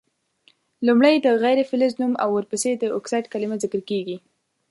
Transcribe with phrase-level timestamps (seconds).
[0.87, 4.17] لومړی د غیر فلز نوم او ورپسي د اکسایډ کلمه ذکر کیږي.